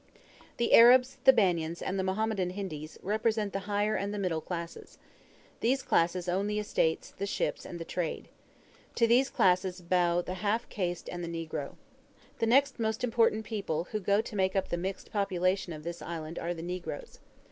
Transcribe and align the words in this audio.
The 0.57 0.73
Arabs, 0.73 1.19
the 1.25 1.31
Banyans, 1.31 1.79
and 1.79 1.99
the 1.99 2.03
Mohammedan 2.03 2.53
Hindis, 2.55 2.97
represent 3.03 3.53
the 3.53 3.69
higher 3.69 3.93
and 3.95 4.11
the 4.11 4.17
middle 4.17 4.41
classes. 4.41 4.97
These 5.59 5.83
classes 5.83 6.27
own 6.27 6.47
the 6.47 6.57
estates, 6.57 7.11
the 7.19 7.27
ships, 7.27 7.67
and 7.67 7.77
the 7.77 7.85
trade. 7.85 8.27
To 8.95 9.05
these 9.05 9.29
classes 9.29 9.79
bow 9.79 10.23
the 10.23 10.33
half 10.41 10.67
caste 10.69 11.07
and 11.07 11.23
the 11.23 11.27
negro. 11.27 11.75
The 12.39 12.47
next 12.47 12.79
most 12.79 13.03
important 13.03 13.45
people 13.45 13.89
who 13.91 13.99
go 13.99 14.21
to 14.21 14.35
make 14.35 14.55
up 14.55 14.69
the 14.69 14.75
mixed 14.75 15.11
population 15.11 15.71
of 15.71 15.83
this 15.83 16.01
island 16.01 16.39
are 16.39 16.55
the 16.55 16.63
negroes. 16.63 17.19